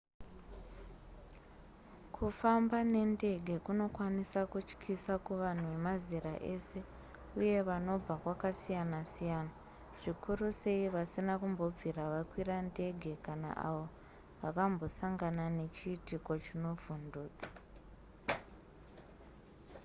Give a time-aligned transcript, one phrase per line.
[2.15, 6.79] kufamba nendege kunokwanisa kutyisa kuvanhu vemazera ese
[7.39, 9.53] uye vanobva kwakasiyana-siyana
[10.01, 13.85] zvikuru sei vasina kumbobvira vakwira ndege kana avo
[14.41, 17.49] vakambosangana nechiitiko chinovhundutsa